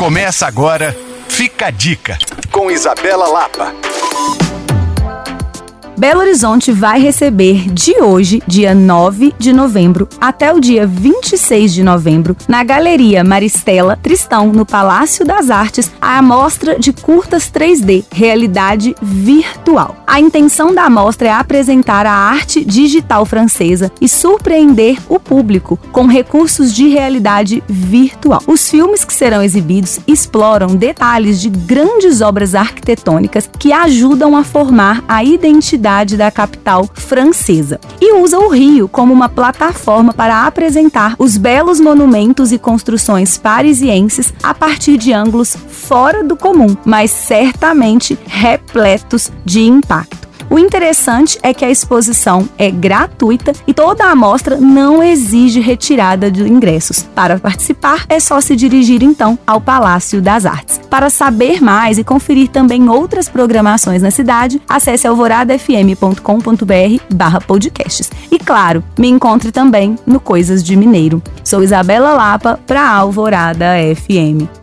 [0.00, 0.96] Começa agora,
[1.28, 2.16] fica a dica,
[2.50, 3.74] com Isabela Lapa.
[5.94, 11.84] Belo Horizonte vai receber de hoje, dia 9 de novembro, até o dia 26 de
[11.84, 18.94] novembro, na Galeria Maristela Tristão, no Palácio das Artes, a amostra de curtas 3D, realidade
[19.02, 19.99] virtual.
[20.12, 26.08] A intenção da mostra é apresentar a arte digital francesa e surpreender o público com
[26.08, 28.42] recursos de realidade virtual.
[28.44, 35.04] Os filmes que serão exibidos exploram detalhes de grandes obras arquitetônicas que ajudam a formar
[35.08, 41.36] a identidade da capital francesa e usa o Rio como uma plataforma para apresentar os
[41.36, 49.30] belos monumentos e construções parisienses a partir de ângulos fora do comum, mas certamente repletos
[49.44, 49.99] de impacto.
[50.52, 56.28] O interessante é que a exposição é gratuita e toda a amostra não exige retirada
[56.28, 57.04] de ingressos.
[57.14, 60.80] Para participar, é só se dirigir então ao Palácio das Artes.
[60.90, 66.74] Para saber mais e conferir também outras programações na cidade, acesse alvoradafm.com.br
[67.14, 68.10] barra podcasts.
[68.28, 71.22] E claro, me encontre também no Coisas de Mineiro.
[71.44, 74.59] Sou Isabela Lapa para Alvorada FM.